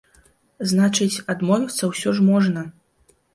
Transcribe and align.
Значыць, 0.71 1.21
адмовіцца 1.33 1.83
ўсё 1.93 2.09
ж 2.21 2.27
можна! 2.31 2.65